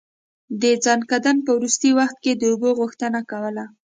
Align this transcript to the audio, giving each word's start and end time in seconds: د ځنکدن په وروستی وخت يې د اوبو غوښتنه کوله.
د 0.61 0.63
ځنکدن 0.85 1.37
په 1.45 1.51
وروستی 1.57 1.89
وخت 1.99 2.17
يې 2.27 2.33
د 2.37 2.43
اوبو 2.51 2.69
غوښتنه 2.79 3.19
کوله. 3.31 3.65